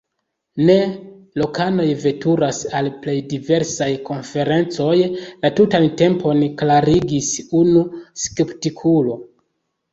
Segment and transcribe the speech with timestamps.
[0.67, 0.75] Ne,
[1.41, 7.89] lokanoj veturas al plej diversaj konferencoj la tutan tempon, klarigis unu
[8.27, 9.23] skeptikulo.